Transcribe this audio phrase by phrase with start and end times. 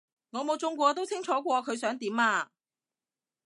[0.31, 2.49] 我冇中過都清楚過佢想點啊